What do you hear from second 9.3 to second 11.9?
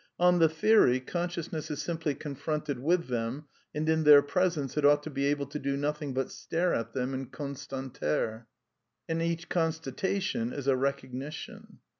constatation is a recognition.